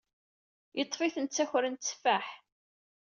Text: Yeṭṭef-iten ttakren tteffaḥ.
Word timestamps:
Yeṭṭef-iten 0.77 1.25
ttakren 1.27 1.75
tteffaḥ. 1.75 2.25